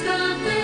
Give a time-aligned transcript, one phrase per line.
[0.00, 0.57] It's the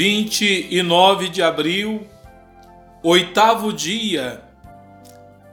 [0.00, 2.06] 29 de abril,
[3.02, 4.42] oitavo dia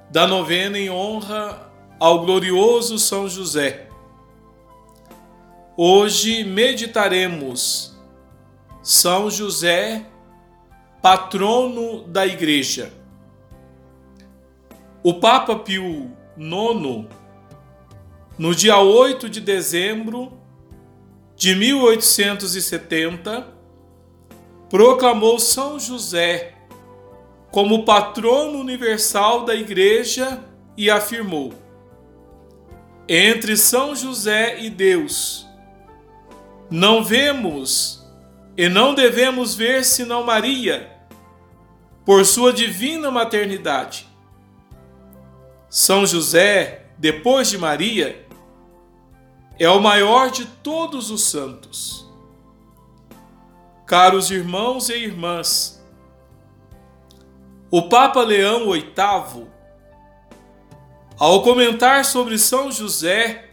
[0.09, 1.69] da novena em honra
[1.99, 3.89] ao glorioso São José.
[5.75, 7.99] Hoje meditaremos
[8.81, 10.05] São José,
[11.01, 12.93] patrono da Igreja.
[15.03, 17.05] O Papa Pio IX,
[18.37, 20.31] no dia 8 de dezembro
[21.35, 23.56] de 1870,
[24.69, 26.53] proclamou São José
[27.51, 30.43] como patrono universal da Igreja
[30.75, 31.53] e afirmou:
[33.07, 35.47] Entre São José e Deus,
[36.69, 38.05] não vemos
[38.57, 40.91] e não devemos ver senão Maria,
[42.05, 44.07] por sua divina maternidade.
[45.69, 48.25] São José, depois de Maria,
[49.59, 52.06] é o maior de todos os santos.
[53.87, 55.81] Caros irmãos e irmãs,
[57.71, 59.47] o Papa Leão VIII,
[61.17, 63.49] ao comentar sobre São José,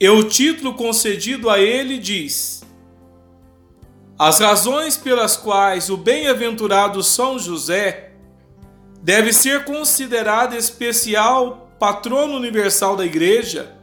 [0.00, 2.64] e o título concedido a ele diz:
[4.18, 8.10] As razões pelas quais o bem-aventurado São José
[9.00, 13.76] deve ser considerado especial patrono universal da Igreja,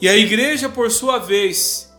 [0.00, 1.89] e a Igreja, por sua vez,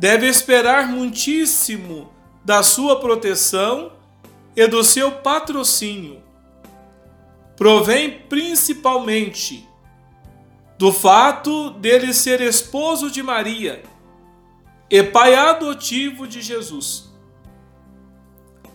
[0.00, 2.10] deve esperar muitíssimo
[2.42, 3.92] da sua proteção
[4.56, 6.22] e do seu patrocínio.
[7.54, 9.68] Provém principalmente
[10.78, 13.82] do fato dele ser esposo de Maria
[14.88, 17.12] e pai adotivo de Jesus.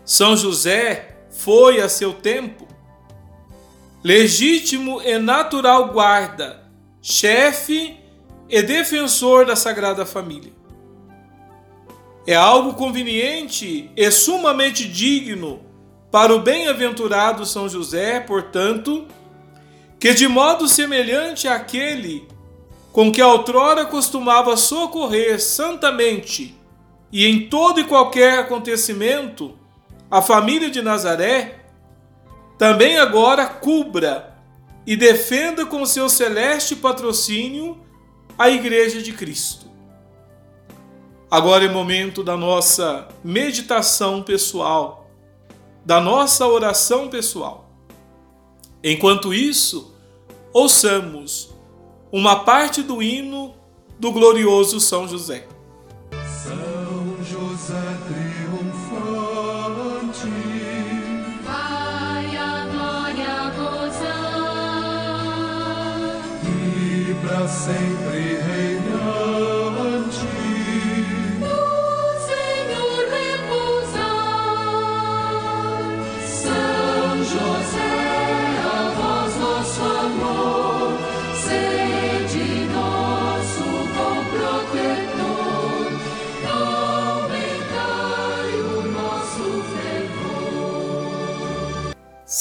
[0.06, 2.68] São José foi a seu tempo
[4.04, 6.70] legítimo e natural guarda,
[7.02, 8.00] chefe
[8.48, 10.54] e defensor da Sagrada Família.
[12.28, 15.62] É algo conveniente e sumamente digno
[16.12, 19.06] para o bem-aventurado São José, portanto,
[20.00, 22.28] que de modo semelhante àquele
[22.92, 26.56] com que outrora costumava socorrer santamente
[27.12, 29.58] e em todo e qualquer acontecimento
[30.10, 31.60] a família de Nazaré,
[32.58, 34.36] também agora cubra
[34.86, 37.78] e defenda com seu celeste patrocínio
[38.38, 39.65] a Igreja de Cristo.
[41.36, 45.10] Agora é momento da nossa meditação pessoal,
[45.84, 47.70] da nossa oração pessoal.
[48.82, 49.94] Enquanto isso,
[50.54, 51.54] ouçamos
[52.10, 53.54] uma parte do hino
[54.00, 55.46] do glorioso São José.
[56.26, 59.10] São José triunfante,
[61.44, 64.06] vai a glória gozar
[66.46, 68.45] e para sempre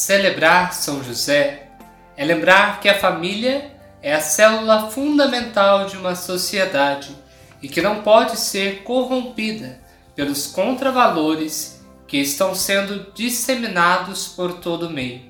[0.04, 1.68] Celebrar São José
[2.14, 7.16] é lembrar que a família é a célula fundamental de uma sociedade
[7.62, 9.80] e que não pode ser corrompida
[10.14, 15.22] pelos contravalores que estão sendo disseminados por todo o meio.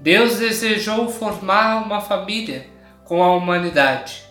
[0.00, 2.66] Deus desejou formar uma família
[3.04, 4.24] com a humanidade.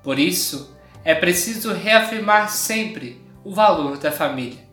[0.00, 4.64] Por isso, é preciso reafirmar sempre o valor da família,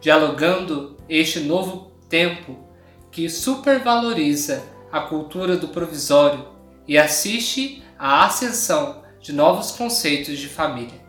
[0.00, 2.71] dialogando este novo tempo
[3.12, 6.48] que supervaloriza a cultura do provisório
[6.88, 11.00] e assiste à ascensão de novos conceitos de família.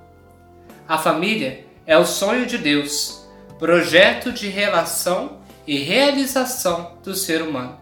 [0.88, 3.26] A família é o sonho de Deus,
[3.58, 7.80] projeto de relação e realização do ser humano.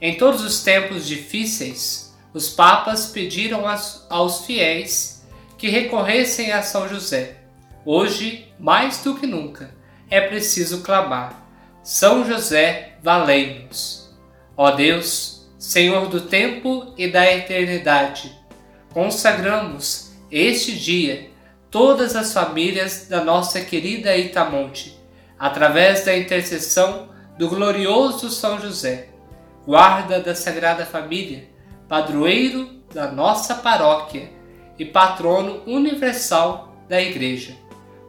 [0.00, 3.64] Em todos os tempos difíceis, os papas pediram
[4.10, 5.24] aos fiéis
[5.56, 7.42] que recorressem a São José.
[7.84, 9.74] Hoje, mais do que nunca,
[10.10, 11.43] é preciso clamar:
[11.84, 14.10] São José, valei-nos.
[14.56, 18.34] Ó Deus, Senhor do tempo e da eternidade,
[18.90, 21.28] consagramos este dia
[21.70, 24.98] todas as famílias da nossa querida Itamonte,
[25.38, 29.10] através da intercessão do glorioso São José,
[29.66, 31.44] guarda da Sagrada Família,
[31.86, 34.30] padroeiro da nossa paróquia
[34.78, 37.54] e patrono universal da Igreja.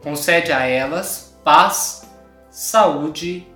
[0.02, 2.10] Concede a elas paz,
[2.48, 3.55] saúde e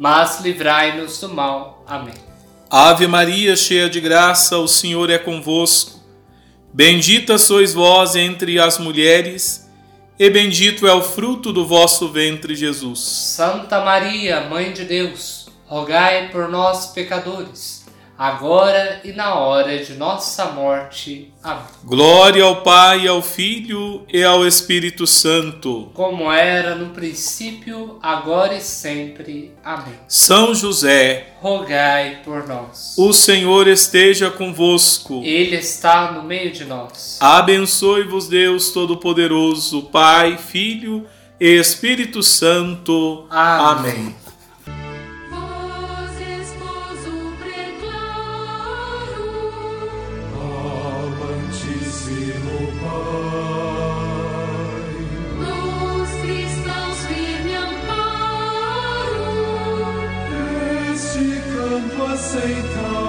[0.00, 1.84] mas livrai-nos do mal.
[1.86, 2.14] Amém.
[2.70, 6.00] Ave Maria, cheia de graça, o Senhor é convosco.
[6.72, 9.68] Bendita sois vós entre as mulheres,
[10.18, 13.00] e bendito é o fruto do vosso ventre, Jesus.
[13.00, 17.79] Santa Maria, Mãe de Deus, rogai por nós, pecadores,
[18.20, 21.32] agora e na hora de nossa morte.
[21.42, 21.62] Amém.
[21.82, 25.90] Glória ao Pai, ao Filho e ao Espírito Santo.
[25.94, 29.54] Como era no princípio, agora e sempre.
[29.64, 29.94] Amém.
[30.06, 32.94] São José, Rogai por nós.
[32.98, 35.22] o Senhor esteja convosco.
[35.24, 37.16] Ele está no meio de nós.
[37.22, 41.06] Abençoe-vos Deus Todo-Poderoso, Pai, Filho
[41.40, 43.24] e Espírito Santo.
[43.30, 44.14] Amém.
[62.40, 62.99] 回头